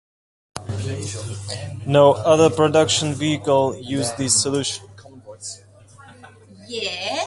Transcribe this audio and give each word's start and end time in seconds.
No 1.85 2.13
other 2.13 2.49
production 2.49 3.13
vehicle 3.13 3.79
used 3.79 4.17
this 4.17 4.41
solution. 4.41 4.87